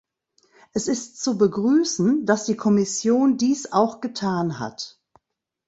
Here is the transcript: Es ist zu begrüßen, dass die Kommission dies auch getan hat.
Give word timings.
Es 0.73 0.87
ist 0.87 1.21
zu 1.21 1.37
begrüßen, 1.37 2.25
dass 2.25 2.45
die 2.45 2.55
Kommission 2.57 3.37
dies 3.37 3.71
auch 3.71 4.01
getan 4.01 4.57
hat. 4.57 4.99